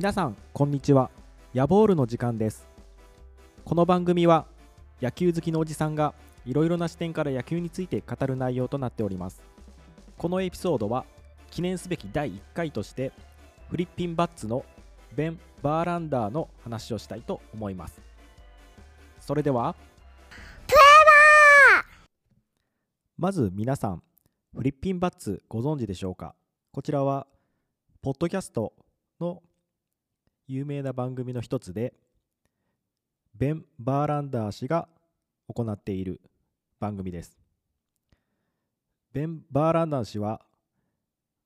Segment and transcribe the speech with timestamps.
[0.00, 1.10] 皆さんこんにちは。
[1.52, 2.66] ヤボールの時間です。
[3.66, 4.46] この番組は
[5.02, 6.14] 野球好きのおじさんが
[6.46, 9.42] いろいろな視点から野球について語る内容となっております。
[10.16, 11.04] このエピソードは
[11.50, 13.12] 記念すべき第1回として
[13.68, 14.64] フリッピンバッツの
[15.14, 18.00] ベン・バーランダーの話をしたいと思います。
[19.20, 19.76] それでは
[23.18, 24.02] まず皆さん
[24.56, 26.34] フリッピンバッツご存知でしょうか？
[26.72, 27.26] こちらは
[28.00, 28.72] ポッドキャスト
[29.20, 29.42] の
[30.52, 31.94] 有名な番組の一つで
[33.34, 34.88] ベン・バーランダー氏が
[35.46, 36.20] 行っている
[36.80, 37.38] 番組です。
[39.12, 40.40] ベン・バーランダー氏は、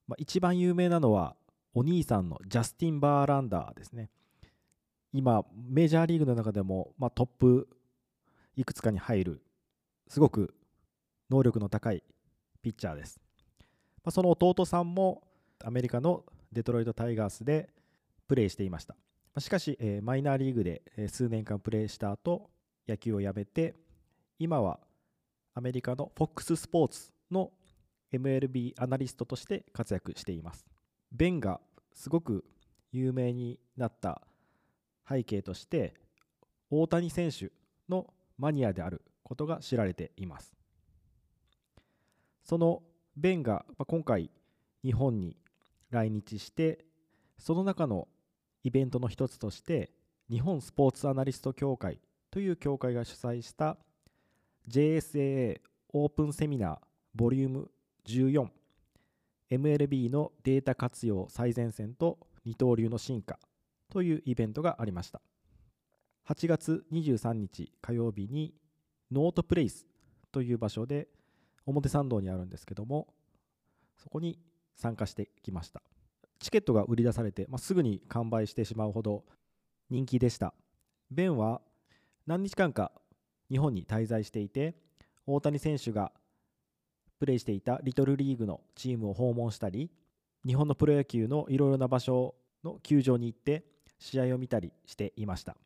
[0.07, 1.37] まあ、一番有名なのは
[1.75, 4.11] お兄さんのジャスティン・バーランダーですね。
[5.13, 7.69] 今メジャーリーグの中でも、まあ、トップ
[8.57, 9.43] いくつかに入る
[10.09, 10.55] すごく
[11.31, 12.03] 能力の高い
[12.63, 13.21] ピッチャーです、
[14.03, 15.23] まあ、その弟さんも
[15.63, 17.69] アメリカのデトロイト・タイガースで
[18.27, 18.97] プレーしていました。
[19.41, 22.51] しかし、えー、マイナーリーグで数年間プレーした後
[22.87, 23.75] 野球をやめて
[24.39, 24.79] 今は
[25.55, 27.53] アメリカの FOX スポーツの
[28.13, 30.67] MLB アナリストとして活躍しています。
[31.13, 31.61] ベンが
[31.93, 32.45] すごく
[32.93, 34.23] 有名になった
[35.09, 35.95] 背景として
[36.71, 37.51] 大谷選手
[37.89, 38.07] の
[38.39, 40.55] マニアであることが知られています。
[42.43, 42.83] その
[43.17, 44.31] ベンが今回
[44.83, 45.37] 日本に
[45.91, 46.85] 来日して
[47.39, 48.09] その中の
[48.65, 49.91] イベントの一つとして
[50.31, 53.77] 日本スポーツアナリスト協会という協会が主催した
[54.69, 55.61] JSAA
[55.93, 56.79] オープンセミナー
[57.15, 57.71] ボリューム
[59.51, 63.39] 14MLB のデータ活用最前線と二刀流の進化
[63.93, 65.21] というイベントがありました。
[66.27, 68.55] 8月23日火曜日に
[69.13, 69.87] ノートプレイス
[70.33, 71.07] という場所で
[71.67, 73.09] 表参道にあるんですけども
[73.99, 74.39] そこに
[74.75, 75.83] 参加してきました。
[76.39, 79.25] チケットが売り出されて、まあ、すぐに完売してしまうほど
[79.91, 80.55] 人気でした。
[81.11, 81.61] ベンは
[82.27, 82.93] 何日間か
[83.51, 84.75] 日本に滞在していて
[85.27, 86.13] 大谷選手が
[87.19, 89.91] プレーしていたリトルリーグのチームを訪問したり
[90.47, 93.65] 日本のプロ野球のいろいろな場所の球場に行って
[93.99, 95.57] 試合を見たりしていました。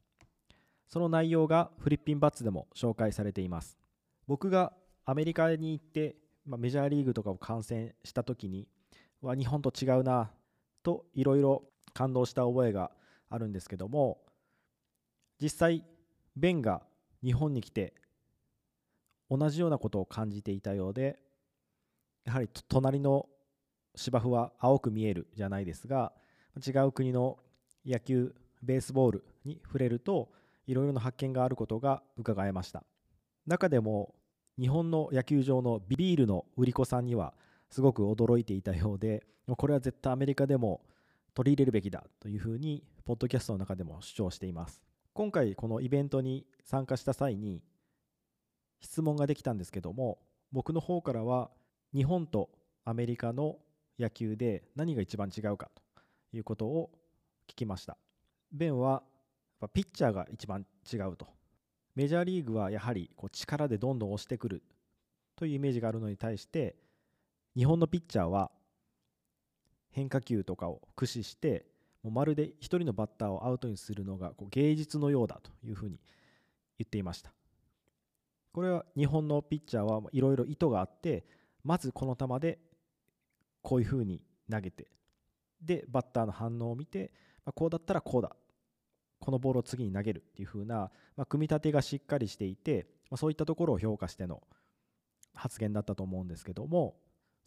[0.88, 3.78] その内容がフリッピンバッツでも紹介されています。
[4.26, 4.72] 僕が
[5.04, 8.68] アメリカに行って、まあ、メジャーリーグとかを観戦した時に
[9.20, 10.30] は日本と違うな
[10.88, 12.90] といろいろ感動した覚えが
[13.28, 14.22] あるんですけども
[15.38, 15.84] 実際
[16.34, 16.80] ベンが
[17.22, 17.92] 日本に来て
[19.28, 21.18] 同じようなことを感じていたようで
[22.24, 23.26] やはり隣の
[23.96, 26.12] 芝生は青く見えるじゃないですが
[26.66, 27.36] 違う国の
[27.84, 30.30] 野球ベースボールに触れると
[30.66, 32.82] いろいろな発見があることが伺えました。
[33.46, 34.14] 中でも
[34.58, 37.34] 日本の野球場のビビールの売り子さんには
[37.70, 40.82] すごく驚いていたようでこれは絶対アメリカでも
[41.34, 44.82] 取り入れるべきだというふうにポッドキャストの中でも主張しています。
[45.14, 47.62] 今回このイベントに参加した際に
[48.80, 50.18] 質問ができたんですけども
[50.52, 51.50] 僕の方からは
[51.94, 52.50] 日本と
[52.84, 53.56] アメリカの
[53.98, 56.90] 野球で何が一番違うかということを
[57.48, 57.96] 聞きました。
[58.52, 59.02] ベンは
[59.72, 61.26] ピッチャーが一番違うと。
[61.94, 64.62] メジャーリーグはやはりこう力でどんどん押してくる
[65.34, 66.76] というイメージがあるのに対して
[67.58, 68.52] 日本のピッチャーは
[69.90, 71.66] 変化球とかを駆使して
[72.04, 75.98] もうまるで1人のバッターをアウトにするのがこう芸術のようだというふうに
[76.78, 77.32] 言っていました。
[78.52, 81.24] これは日本のピッチャーはいろいろ意図があって
[81.64, 82.60] まずこの球で
[83.60, 84.86] こういうふうに投げて
[85.60, 87.10] でバッターの反応を見て、
[87.44, 88.36] まあ、こうだったらこうだ。
[89.18, 94.44] このボールを次に投げるっていう風な、まあ、組み立てがしっかりしていて、まあ、そういったところを評価しての
[95.34, 96.94] 発言だったと思うんですけども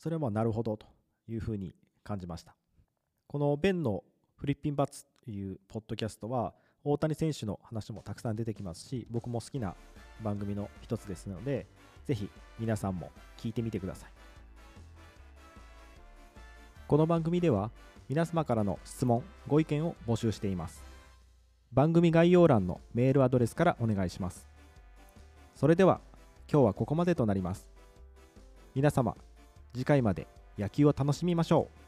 [0.02, 0.88] それはまあなるほどと
[1.28, 2.56] いうふうに感じました。
[3.28, 4.04] このベンの
[4.36, 9.76] フリッピンバッツというポッドキャストは大谷選手の話もたくさん出てきますし僕も好きな
[10.24, 11.68] 番組の一つですので
[12.08, 14.09] ぜひ皆さんも聞いてみてください。
[16.88, 17.70] この番組では
[18.09, 20.84] 皆様からの質問ご意見を募集しています。
[21.74, 24.47] 番組概要欄のメールアドレスからお願いします。
[25.56, 26.02] それでは
[26.52, 27.70] 今日はここまでとなります。
[28.74, 29.16] 皆様
[29.73, 30.28] 次回まで
[30.58, 31.81] 野球を楽しみましょう。